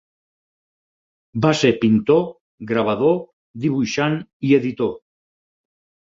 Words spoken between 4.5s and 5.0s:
editor.